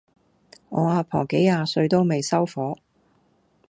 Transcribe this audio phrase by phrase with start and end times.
[0.69, 2.75] 我阿婆幾廿歲都未收火